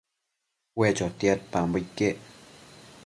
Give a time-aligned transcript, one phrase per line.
[0.79, 2.17] ue chotiadpambo iquec